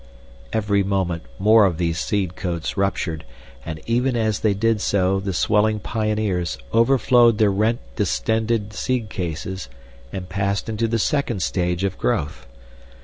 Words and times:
Every 0.51 0.81
moment 0.81 1.25
more 1.37 1.63
of 1.63 1.77
these 1.77 1.99
seed 1.99 2.35
coats 2.35 2.75
ruptured, 2.75 3.23
and 3.63 3.79
even 3.85 4.15
as 4.15 4.39
they 4.39 4.55
did 4.55 4.81
so 4.81 5.19
the 5.19 5.31
swelling 5.31 5.79
pioneers 5.79 6.57
overflowed 6.73 7.37
their 7.37 7.51
rent 7.51 7.81
distended 7.97 8.73
seed 8.73 9.09
cases, 9.11 9.69
and 10.11 10.27
passed 10.27 10.67
into 10.67 10.87
the 10.87 10.97
second 10.97 11.43
stage 11.43 11.83
of 11.83 11.99
growth. 11.99 12.47